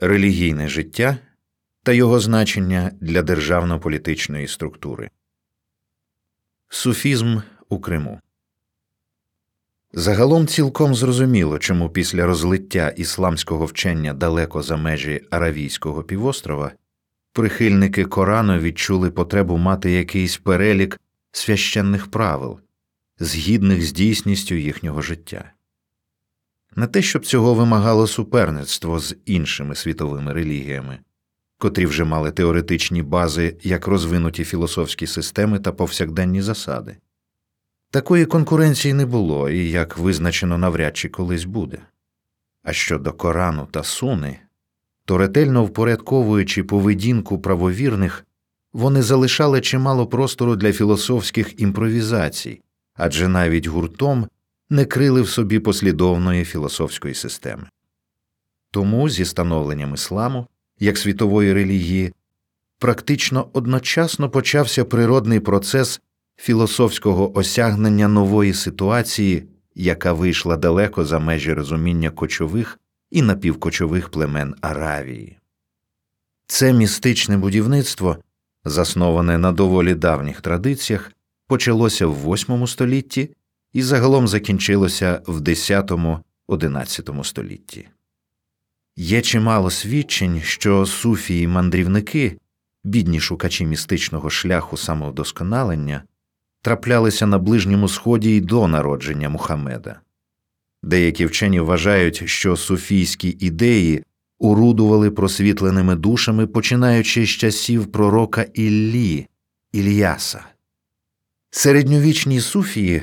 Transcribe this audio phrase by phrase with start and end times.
[0.00, 1.18] релігійне життя
[1.82, 5.10] та його значення для державно-політичної структури.
[6.68, 7.38] Суфізм
[7.68, 8.20] у Криму
[9.92, 16.72] Загалом цілком зрозуміло, чому після розлиття ісламського вчення далеко за межі Аравійського півострова
[17.32, 21.00] прихильники Корану відчули потребу мати якийсь перелік
[21.32, 22.60] священних правил,
[23.18, 25.52] згідних з дійсністю їхнього життя.
[26.76, 30.98] Не те, щоб цього вимагало суперництво з іншими світовими релігіями,
[31.58, 36.96] котрі вже мали теоретичні бази як розвинуті філософські системи та повсякденні засади.
[37.90, 41.78] Такої конкуренції не було і, як визначено, навряд чи колись буде.
[42.62, 44.38] А щодо Корану та Суни,
[45.04, 48.26] то ретельно впорядковуючи поведінку правовірних,
[48.72, 52.62] вони залишали чимало простору для філософських імпровізацій,
[52.94, 54.28] адже навіть гуртом
[54.70, 57.66] не крили в собі послідовної філософської системи.
[58.70, 60.46] Тому зі становленням ісламу,
[60.78, 62.12] як світової релігії,
[62.78, 66.00] практично одночасно почався природний процес
[66.36, 69.44] філософського осягнення нової ситуації,
[69.74, 72.78] яка вийшла далеко за межі розуміння кочових
[73.10, 75.36] і напівкочових племен Аравії.
[76.46, 78.16] Це містичне будівництво,
[78.64, 81.12] засноване на доволі давніх традиціях,
[81.46, 83.30] почалося в VIII столітті
[83.72, 87.88] і загалом закінчилося в X-XI столітті.
[88.96, 92.38] Є чимало свідчень, що суфії мандрівники,
[92.84, 96.02] бідні шукачі містичного шляху самовдосконалення,
[96.62, 100.00] траплялися на Ближньому Сході й до народження Мухаммеда.
[100.82, 104.04] Деякі вчені вважають, що суфійські ідеї
[104.38, 109.26] урудували просвітленими душами, починаючи з часів пророка Іллі
[109.72, 110.44] Ільяса.
[111.50, 113.02] Середньовічні суфії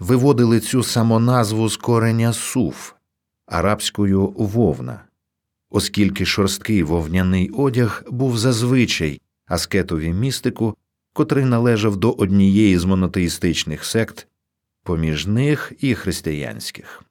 [0.00, 2.92] виводили цю самоназву з кореня суф
[3.46, 5.04] арабською вовна,
[5.70, 10.76] оскільки шорсткий вовняний одяг був зазвичай аскетові містику,
[11.12, 14.26] котрий належав до однієї з монотеїстичних сект,
[14.82, 17.02] поміж них і християнських.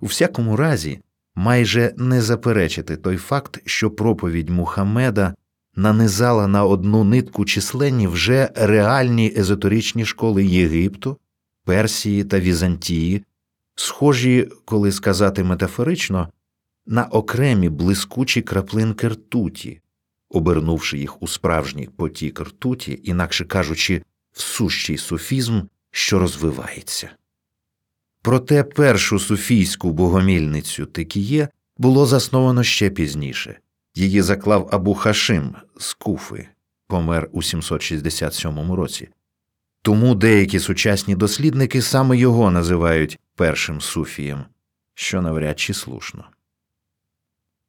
[0.00, 1.00] У всякому разі,
[1.34, 5.34] майже не заперечити той факт, що проповідь Мухаммеда
[5.76, 11.18] нанизала на одну нитку численні вже реальні езотеричні школи Єгипту,
[11.66, 13.24] Персії та Візантії,
[13.74, 16.28] схожі, коли сказати метафорично,
[16.86, 19.80] на окремі блискучі краплинки ртуті,
[20.30, 25.60] обернувши їх у справжній потік ртуті, інакше кажучи, в сущий суфізм,
[25.90, 27.10] що розвивається.
[28.22, 31.48] Проте першу суфійську богомільницю Текіє
[31.78, 33.58] було засновано ще пізніше
[33.96, 36.48] її заклав Абу Хашим з Куфи,
[36.86, 39.08] помер у 767 році.
[39.86, 44.44] Тому деякі сучасні дослідники саме його називають першим суфієм,
[44.94, 46.24] що навряд чи слушно.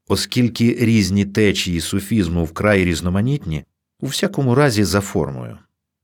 [0.08, 3.64] Оскільки різні течії суфізму вкрай різноманітні,
[4.00, 5.58] у всякому разі за формою,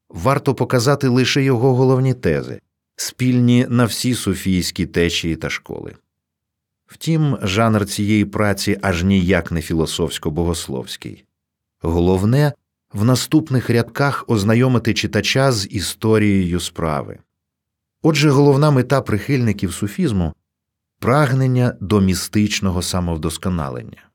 [0.10, 2.60] варто показати лише його головні тези,
[2.96, 5.96] спільні на всі суфійські течії та школи.
[6.86, 11.26] Втім, жанр цієї праці аж ніяк не філософсько богословський
[11.82, 12.54] головне
[12.94, 17.20] в наступних рядках ознайомити читача з історією справи.
[18.02, 20.34] Отже, головна мета прихильників суфізму
[21.00, 24.10] прагнення до містичного самовдосконалення.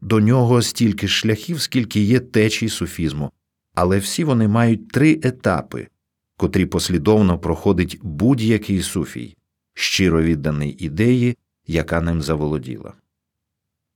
[0.00, 3.32] До нього стільки шляхів, скільки є течій суфізму,
[3.74, 5.88] але всі вони мають три етапи,
[6.36, 9.36] котрі послідовно проходить будь-який суфій,
[9.74, 11.36] щиро відданий ідеї,
[11.66, 12.92] яка ним заволоділа.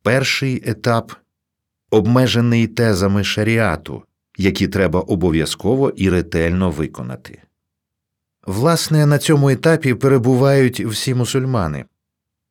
[0.02, 1.12] Перший етап
[1.94, 4.02] обмежений тезами шаріату,
[4.36, 7.42] які треба обов'язково і ретельно виконати.
[8.46, 11.84] Власне, на цьому етапі перебувають всі мусульмани,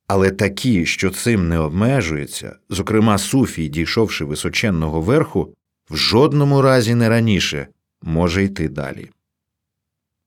[0.08, 5.54] але такі, що цим не обмежуються, зокрема суфій, дійшовши височенного верху,
[5.90, 7.68] в жодному разі не раніше
[8.02, 9.10] може йти далі.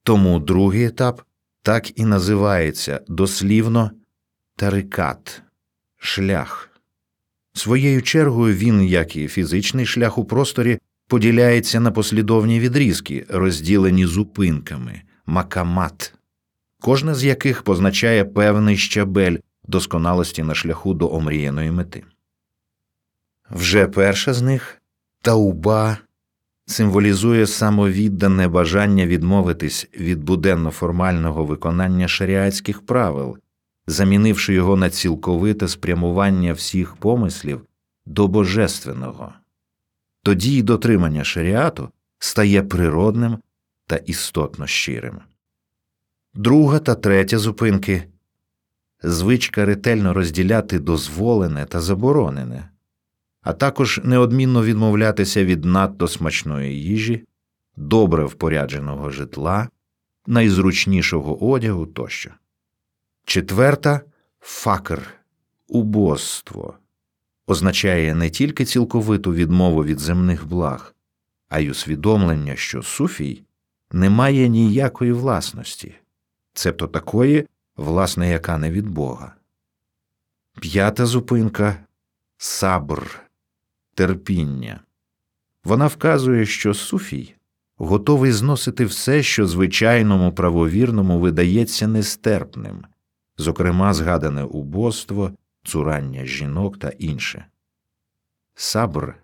[0.02, 1.22] Тому другий етап
[1.62, 3.90] так і називається дослівно
[4.56, 5.42] тарикат
[5.96, 6.75] шлях.
[7.56, 15.02] Своєю чергою він, як і фізичний шлях у просторі, поділяється на послідовні відрізки, розділені зупинками
[15.26, 16.14] макамат,
[16.80, 19.36] кожна з яких позначає певний щабель
[19.68, 22.02] досконалості на шляху до омріяної мети.
[23.50, 24.82] Вже перша з них
[25.22, 25.98] тауба
[26.66, 33.38] символізує самовіддане бажання відмовитись від буденно формального виконання шаріатських правил,
[33.86, 37.66] замінивши його на цілковите спрямування всіх помислів
[38.06, 39.32] до божественного.
[40.22, 43.38] Тоді й дотримання шаріату стає природним
[43.86, 45.18] та істотно щирим.
[46.34, 48.04] Друга та третя зупинки
[49.02, 52.70] звичка ретельно розділяти дозволене та заборонене,
[53.42, 57.24] а також неодмінно відмовлятися від надто смачної їжі,
[57.76, 59.68] добре впорядженого житла,
[60.26, 62.30] найзручнішого одягу тощо.
[63.28, 64.00] Четверта
[64.40, 65.14] факр
[65.68, 66.78] убоство
[67.46, 70.94] означає не тільки цілковиту відмову від земних благ,
[71.48, 73.42] а й усвідомлення, що суфій
[73.90, 75.94] не має ніякої власності,
[76.52, 77.46] цебто такої,
[77.76, 79.34] власне, яка не від Бога.
[80.60, 81.76] П'ята зупинка
[82.36, 83.20] сабр
[83.94, 84.80] терпіння.
[85.64, 87.34] Вона вказує, що суфій
[87.76, 92.84] готовий зносити все, що звичайному правовірному видається нестерпним,
[93.38, 95.32] зокрема згадане убоство,
[95.64, 97.46] цурання жінок та інше.
[98.54, 99.14] Сабр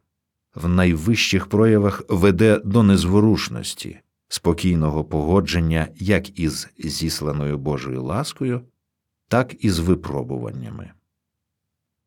[0.54, 8.62] в найвищих проявах веде до незворушності, спокійного погодження як із зісланою Божою ласкою,
[9.28, 10.90] так і з випробуваннями.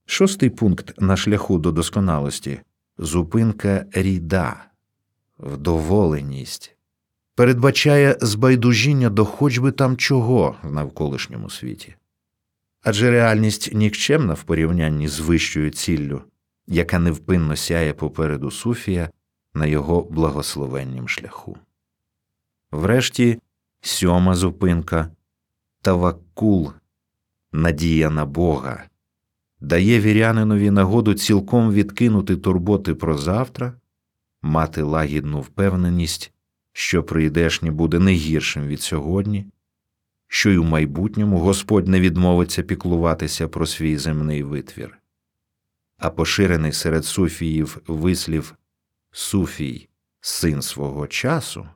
[0.05, 2.61] Шостий пункт на шляху до досконалості
[2.97, 4.65] зупинка ріда,
[5.37, 6.74] вдоволеність,
[7.35, 11.95] передбачає збайдужіння до хоч би там чого в навколишньому світі.
[12.83, 16.21] Адже реальність нікчемна в порівнянні з вищою ціллю,
[16.67, 19.09] яка невпинно сяє попереду Суфія
[19.53, 21.57] на його благословеннім шляху.
[22.71, 23.39] Врешті
[23.81, 25.09] сьома зупинка
[25.81, 26.73] Тавакул,
[27.51, 28.83] надія на Бога
[29.65, 33.73] дає вірянинові нагоду цілком відкинути турботи про завтра,
[34.41, 36.31] мати лагідну впевненість,
[36.77, 39.45] що прийдешнє буде не гіршим від сьогодні,
[40.27, 44.97] що й у майбутньому Господь не відмовиться піклуватися про свій земний витвір.
[45.97, 48.55] А поширений серед суфіїв вислів
[49.11, 49.89] Суфій,
[50.21, 51.67] син свого часу,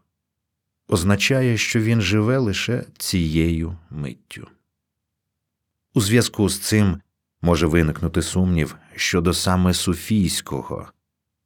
[0.87, 4.47] означає, що він живе лише цією миттю.
[5.93, 7.01] У зв'язку з цим
[7.41, 10.91] може виникнути сумнів щодо саме суфійського,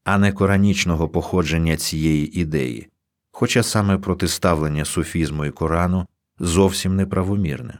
[0.03, 2.89] а не коранічного походження цієї ідеї,
[3.35, 6.07] хоча саме протиставлення суфізму і Корану
[6.39, 7.79] зовсім неправомірне.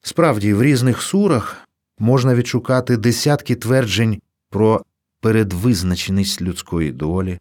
[0.00, 1.68] Справді, в різних сурах
[1.98, 4.20] можна відшукати десятки тверджень
[4.50, 4.84] про
[5.20, 7.38] передвизначеність людської долі,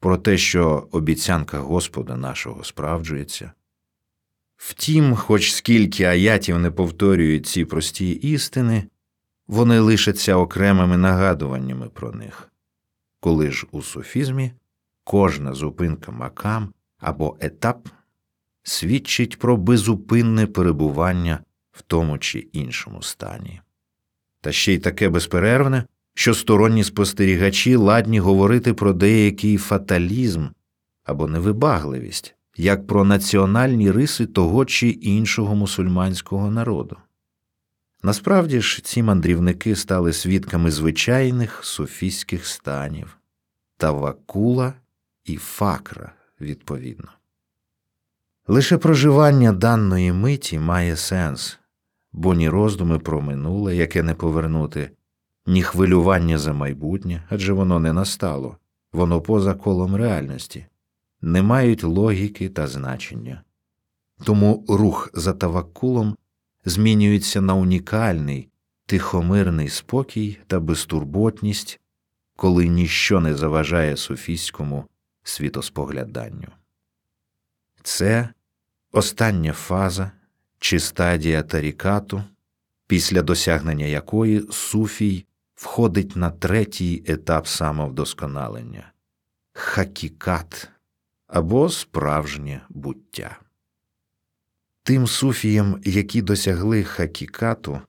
[0.00, 3.52] про те, що обіцянка Господа нашого справджується.
[4.56, 8.84] Втім, хоч скільки аятів не повторюють ці прості істини,
[9.46, 12.52] вони лишаться окремими нагадуваннями про них,
[13.20, 14.52] коли ж у суфізмі
[15.04, 17.88] кожна зупинка макам або етап
[18.62, 21.40] свідчить про безупинне перебування
[21.72, 23.60] в тому чи іншому стані.
[24.40, 30.46] Та ще й таке безперервне, що сторонні спостерігачі ладні говорити про деякий фаталізм
[31.04, 36.96] або невибагливість, як про національні риси того чи іншого мусульманського народу.
[38.02, 43.16] Насправді ж ці мандрівники стали свідками звичайних суфійських станів
[43.76, 44.74] тавакула
[45.30, 47.08] і факра відповідно.
[48.46, 51.58] Лише проживання даної миті має сенс,
[52.12, 54.90] бо ні роздуми про минуле, яке не повернути,
[55.46, 58.56] ні хвилювання за майбутнє, адже воно не настало,
[58.92, 60.66] воно поза колом реальності,
[61.22, 63.42] не мають логіки та значення.
[64.24, 66.16] Тому рух за тавакулом
[66.64, 68.48] змінюється на унікальний,
[68.86, 71.80] тихомирний спокій та безтурботність,
[72.36, 74.84] коли ніщо не заважає софійському
[75.22, 76.48] світоспогляданню.
[77.82, 78.28] Це
[78.92, 80.10] остання фаза
[80.58, 82.22] чи стадія тарікату,
[82.86, 88.92] після досягнення якої суфій входить на третій етап самовдосконалення
[89.52, 90.68] хакікат
[91.26, 93.38] або справжнє буття.
[94.82, 97.80] Тим суфіям, які досягли хакікату,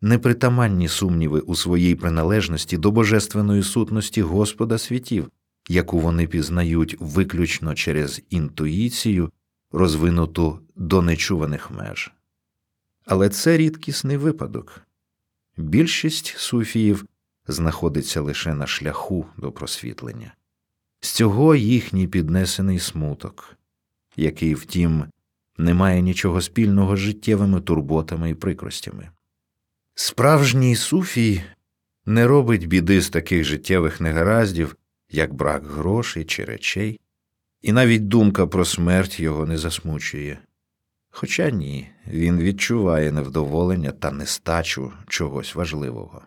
[0.00, 5.30] непритаманні сумніви у своїй приналежності до божественної сутності Господа світів,
[5.68, 9.30] яку вони пізнають виключно через інтуїцію,
[9.72, 12.12] розвинуту до нечуваних меж.
[13.06, 14.80] Але це рідкісний випадок.
[15.56, 17.06] Більшість суфіїв
[17.46, 20.34] знаходиться лише на шляху до просвітлення,
[21.00, 23.56] з цього їхній піднесений смуток,
[24.16, 25.04] який, втім,
[25.58, 29.08] не має нічого спільного з життєвими турботами і прикростями.
[29.94, 31.42] Справжній суфій
[32.06, 34.76] не робить біди з таких життєвих негараздів,
[35.10, 37.00] як брак грошей чи речей,
[37.62, 40.38] і навіть думка про смерть його не засмучує.
[41.10, 46.22] Хоча ні, він відчуває невдоволення та нестачу чогось важливого.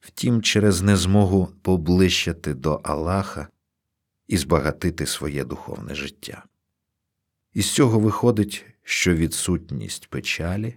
[0.00, 3.48] Втім, через незмогу поблищати до Аллаха
[4.26, 6.44] і збагатити своє духовне життя.
[7.52, 10.74] Із цього виходить, що відсутність печалі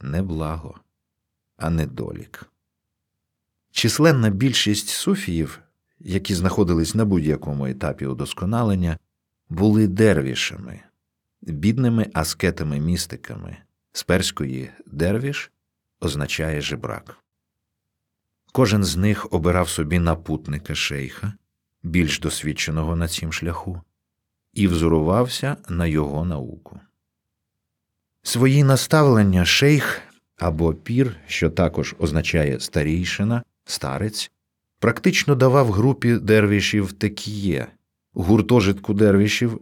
[0.00, 0.80] не благо,
[1.56, 2.50] а недолік.
[3.70, 5.60] Численна більшість суфіїв,
[6.04, 8.98] які знаходились на будь-якому етапі удосконалення,
[9.48, 10.80] були дервішами,
[11.42, 13.56] бідними аскетами-містиками.
[13.92, 15.50] З перської дервіш
[16.00, 17.18] означає жебрак.
[18.52, 21.32] Кожен з них обирав собі напутника шейха,
[21.82, 23.82] більш досвідченого на цім шляху,
[24.52, 26.80] і взорувався на його науку.
[28.22, 30.00] Свої наставлення шейх
[30.38, 34.30] або пір, що також означає старійшина, старець,
[34.78, 37.66] практично давав групі дервішів текіє,
[38.12, 39.60] гуртожитку дервішів,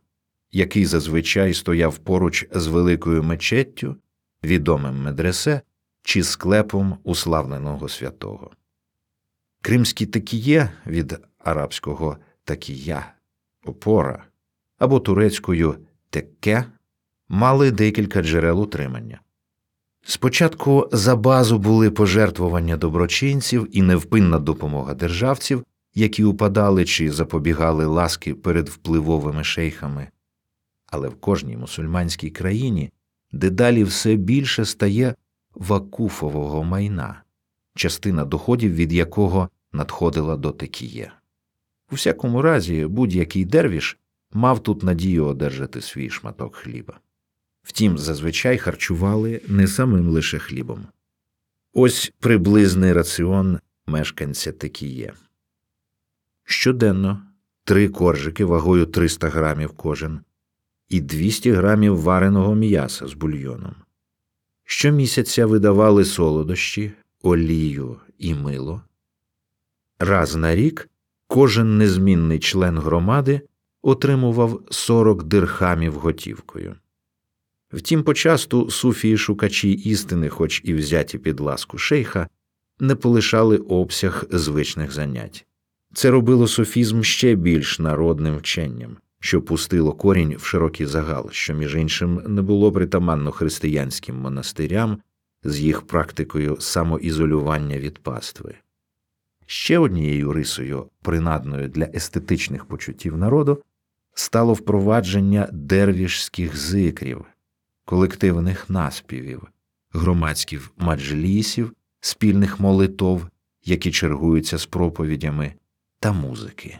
[0.52, 3.97] який зазвичай стояв поруч з великою мечеттю,
[4.45, 5.61] відомим медресе
[6.02, 8.50] чи склепом уславленого святого.
[9.62, 13.14] Кримські текіє від арабського такія
[13.64, 14.25] опора
[14.78, 15.76] або турецькою
[16.11, 16.64] текке
[17.28, 19.21] мали декілька джерел утримання.
[20.04, 28.35] Спочатку за базу були пожертвування доброчинців і невпинна допомога державців, які упадали чи запобігали ласки
[28.35, 30.09] перед впливовими шейхами,
[30.87, 32.90] але в кожній мусульманській країні
[33.32, 35.14] дедалі все більше стає
[35.54, 37.23] вакуфового майна,
[37.75, 41.12] частина доходів від якого надходила до текіє.
[41.92, 43.99] У всякому разі, будь-який дервіш
[44.32, 47.00] мав тут надію одержати свій шматок хліба.
[47.62, 50.87] Втім, зазвичай харчували не самим лише хлібом.
[51.73, 55.12] Ось приблизний раціон мешканця Текіє.
[56.45, 57.23] Щоденно
[57.64, 60.21] три коржики вагою 300 грамів кожен
[60.88, 63.75] і 200 грамів вареного м'яса з бульйоном.
[64.64, 66.92] Щомісяця видавали солодощі,
[67.23, 68.83] олію і мило.
[69.99, 70.90] Раз на рік
[71.26, 73.40] кожен незмінний член громади
[73.83, 76.76] отримував 40 дирхамів готівкою.
[77.73, 82.29] Втім, почасту суфії шукачі істини, хоч і взяті під ласку шейха,
[82.81, 85.47] не полишали обсяг звичних занять.
[85.95, 91.75] Це робило софізм ще більш народним вченням, що пустило корінь в широкий загал, що, між
[91.75, 94.99] іншим, не було притаманно християнським монастирям
[95.45, 98.55] з їх практикою самоізолювання від пастви.
[99.47, 103.62] Ще однією рисою, принадною для естетичних почуттів народу,
[104.14, 107.25] стало впровадження дервішських зикрів,
[107.92, 109.49] колективних наспівів,
[109.90, 113.26] громадських маджлісів, спільних молитов,
[113.64, 115.54] які чергуються з проповідями,
[116.00, 116.78] та музики.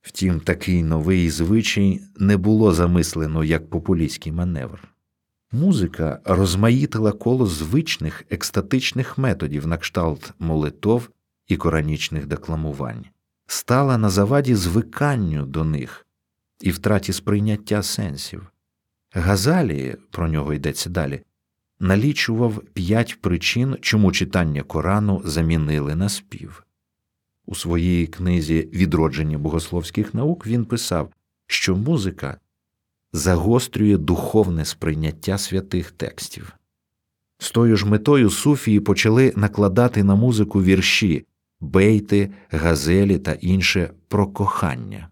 [0.00, 4.88] Втім, такий новий звичай не було замислено як популістський маневр.
[5.52, 11.10] Музика розмаїтила коло звичних екстатичних методів на кшталт молитов
[11.48, 13.04] і коранічних декламувань,
[13.46, 16.06] стала на заваді звиканню до них
[16.60, 18.50] і втраті сприйняття сенсів.
[19.12, 21.22] Газалі, про нього йдеться далі,
[21.80, 26.66] налічував п'ять причин, чому читання Корану замінили на спів.
[27.46, 31.12] У своїй книзі Відродження богословських наук він писав,
[31.46, 32.36] що музика
[33.12, 36.52] загострює духовне сприйняття святих текстів.
[37.38, 41.26] З тою ж метою суфії почали накладати на музику вірші,
[41.60, 45.08] бейти, газелі та інше про кохання.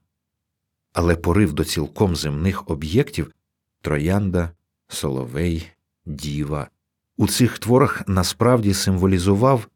[0.92, 3.30] Але порив до цілком земних об'єктів
[3.84, 4.50] троянда,
[4.88, 5.70] соловей,
[6.06, 6.68] діва
[7.16, 9.68] у цих творах насправді символізував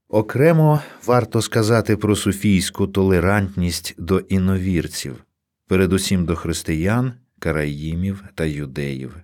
[0.09, 5.23] Окремо варто сказати про суфійську толерантність до іновірців,
[5.67, 9.15] передусім до християн, караїмів та юдеїв.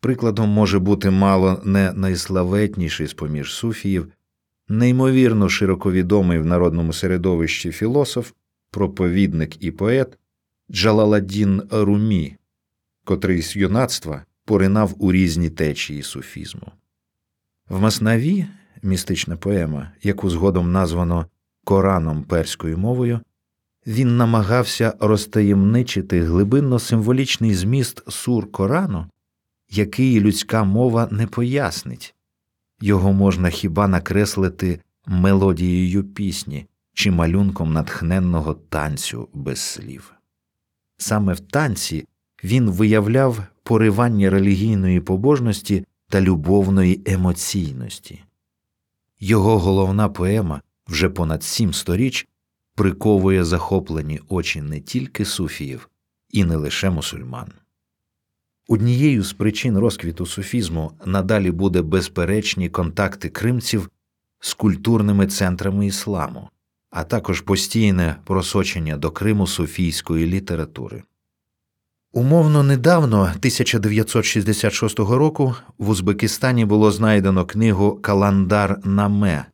[0.00, 4.12] Прикладом може бути мало не найславетніший з поміж суфіїв,
[4.68, 8.32] неймовірно широковідомий в народному середовищі філософ,
[8.70, 10.18] проповідник і поет
[10.70, 12.36] Джалаладдін Румі,
[13.04, 16.72] котрий з юнацтва поринав у різні течії суфізму.
[17.68, 18.46] В Маснаві
[18.82, 21.26] містична поема, яку згодом названо
[21.64, 23.20] Кораном перською мовою,
[23.86, 29.06] він намагався розтаємничити глибинно символічний зміст сур Корану,
[29.70, 32.14] який людська мова не пояснить,
[32.80, 40.14] його можна хіба накреслити мелодією пісні чи малюнком натхненного танцю без слів.
[40.98, 42.08] Саме в танці
[42.44, 48.22] він виявляв поривання релігійної побожності та любовної емоційності.
[49.20, 52.28] Його головна поема вже понад сім сторіч
[52.74, 55.88] приковує захоплені очі не тільки суфіїв,
[56.30, 57.52] і не лише мусульман.
[58.68, 63.90] Однією з причин розквіту суфізму надалі буде безперечні контакти кримців
[64.40, 66.48] з культурними центрами ісламу,
[66.90, 71.02] а також постійне просочення до Криму суфійської літератури.
[72.12, 79.44] Умовно недавно, 1966 року, в Узбекистані було знайдено книгу Каландар Наме,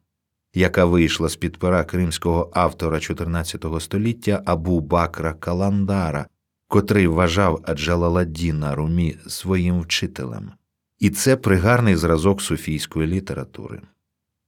[0.55, 6.27] яка вийшла з під пера кримського автора 14 століття Абу Бакра Каландара,
[6.69, 10.51] котрий вважав Аджалаладдіна Румі своїм вчителем,
[10.99, 13.81] і це пригарний зразок суфійської літератури.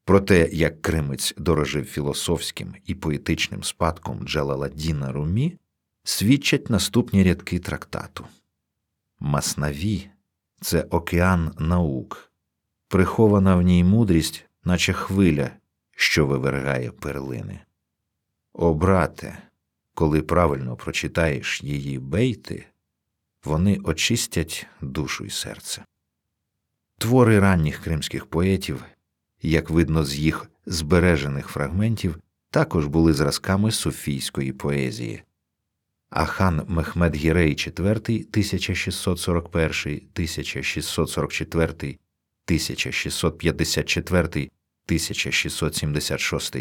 [0.05, 5.57] Про те, як Кримець дорожив філософським і поетичним спадком Джалаладдіна Румі,
[6.09, 8.27] свідчать наступні рядки трактату.
[9.21, 10.11] Маснаві
[10.61, 12.33] це океан наук,
[12.89, 15.51] прихована в ній мудрість, наче хвиля,
[15.97, 17.61] що вивергає перлини.
[18.53, 19.39] О, брате,
[19.95, 22.67] коли правильно прочитаєш її бейти,
[23.45, 25.85] вони очистять душу й серце.
[26.99, 28.85] Твори ранніх кримських поетів,
[29.43, 32.19] як видно з їх збережених фрагментів,
[32.51, 35.23] також були зразками суфійської поезії.
[36.11, 44.51] А хан Мехмед Гірей IV 1641, 1644, 1654,
[44.87, 46.57] 1676,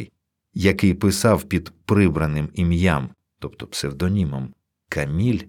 [0.54, 4.54] який писав під прибраним ім'ям, тобто псевдонімом
[4.90, 5.42] Каміль,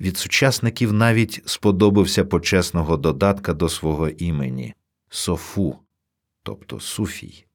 [0.00, 4.74] від сучасників навіть сподобався почесного додатка до свого імені
[5.08, 5.78] Софу,
[6.42, 7.46] тобто Суфій.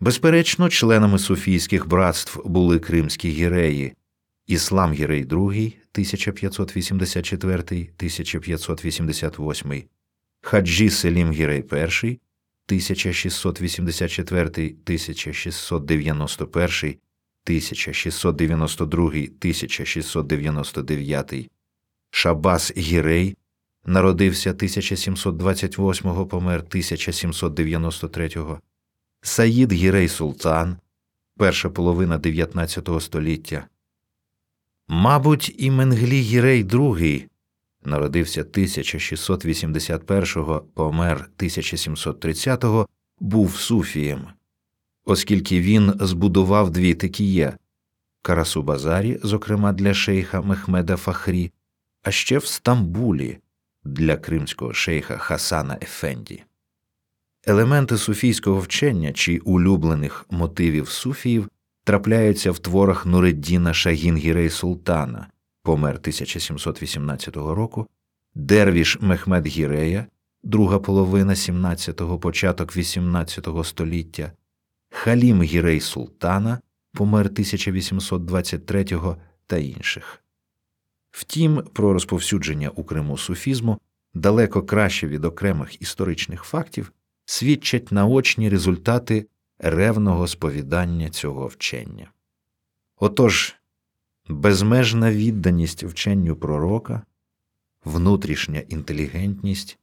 [0.00, 3.94] Безперечно, членами суфійських братств були кримські гіреї.
[4.50, 9.82] Іслам Гірей II 1584 1588,
[10.42, 16.96] Хаджі Селім Гірей I 1684 1691,
[17.44, 21.50] 1692 1699,
[22.10, 23.36] Шабас Гірей
[23.84, 28.30] народився 1728 помер 1793,
[29.22, 30.76] Саїд Гірей Султан,
[31.36, 33.68] перша половина 19 століття.
[34.92, 37.26] Мабуть, і Менглі Гірей II
[37.84, 44.26] народився 1681-го, помер 1730-го, був суфієм,
[45.04, 47.56] оскільки він збудував дві текіє
[48.22, 51.52] Карасу Базарі, зокрема для шейха Мехмеда Фахрі,
[52.02, 53.38] а ще в Стамбулі
[53.84, 56.42] для кримського шейха Хасана Ефенді.
[57.46, 61.48] Елементи суфійського вчення чи улюблених мотивів суфіїв
[61.90, 65.26] трапляються в творах Нуреддіна Шагінгірей Султана,
[65.62, 67.86] помер 1718 року,
[68.34, 70.06] Дервіш Мехмед Гірея,
[70.42, 74.32] друга половина 17-го, початок 18 століття,
[74.90, 76.58] Халім Гірей Султана,
[76.92, 80.22] помер 1823-го та інших.
[81.10, 83.78] Втім, про розповсюдження у Криму суфізму
[84.14, 86.92] далеко краще від окремих історичних фактів
[87.24, 89.26] свідчать наочні результати
[89.62, 92.10] ревного сповідання цього вчення.
[92.96, 93.56] Отож,
[94.28, 97.02] безмежна відданість вченню пророка,
[97.84, 99.78] внутрішня інтелігентність,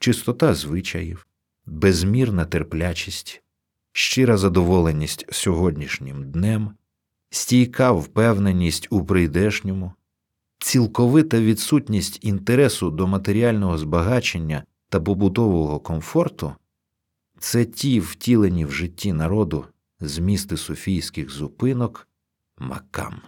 [0.00, 1.26] чистота звичаїв,
[1.66, 3.42] безмірна терплячість,
[3.92, 6.70] щира задоволеність сьогоднішнім днем,
[7.30, 9.92] стійка впевненість у прийдешньому,
[10.58, 16.54] цілковита відсутність інтересу до матеріального збагачення та побутового комфорту
[17.38, 19.64] це ті втілені в житті народу
[20.00, 22.08] змісти суфійських зупинок
[22.58, 23.20] макам.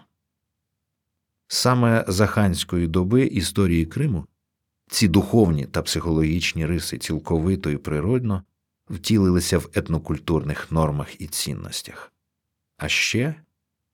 [1.49, 4.27] Саме за ханської доби історії Криму
[4.91, 8.43] ці духовні та психологічні риси цілковито і природно
[8.91, 12.13] втілилися в етнокультурних нормах і цінностях,
[12.77, 13.35] а ще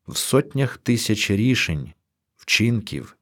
[0.08, 1.92] в сотнях тисяч рішень,
[2.36, 3.16] вчинків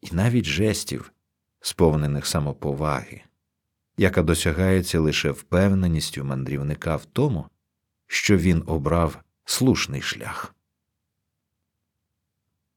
[0.00, 1.12] і навіть жестів,
[1.60, 3.22] сповнених самоповаги,
[3.96, 7.46] яка досягається лише впевненістю мандрівника в тому,
[8.06, 10.54] що він обрав слушний шлях.